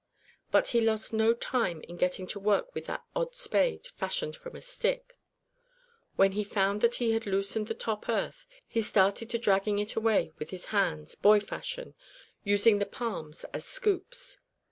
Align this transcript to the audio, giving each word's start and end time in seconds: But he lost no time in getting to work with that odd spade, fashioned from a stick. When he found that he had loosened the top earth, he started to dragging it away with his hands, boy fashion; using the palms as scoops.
But 0.49 0.69
he 0.69 0.81
lost 0.81 1.13
no 1.13 1.31
time 1.31 1.81
in 1.87 1.95
getting 1.95 2.25
to 2.29 2.39
work 2.39 2.73
with 2.73 2.87
that 2.87 3.03
odd 3.15 3.35
spade, 3.35 3.85
fashioned 3.95 4.35
from 4.35 4.55
a 4.55 4.61
stick. 4.63 5.15
When 6.15 6.31
he 6.31 6.43
found 6.43 6.81
that 6.81 6.95
he 6.95 7.11
had 7.11 7.27
loosened 7.27 7.67
the 7.67 7.75
top 7.75 8.09
earth, 8.09 8.47
he 8.67 8.81
started 8.81 9.29
to 9.29 9.37
dragging 9.37 9.77
it 9.77 9.93
away 9.95 10.31
with 10.39 10.49
his 10.49 10.65
hands, 10.65 11.13
boy 11.13 11.39
fashion; 11.39 11.93
using 12.43 12.79
the 12.79 12.87
palms 12.87 13.43
as 13.53 13.63
scoops. 13.65 14.39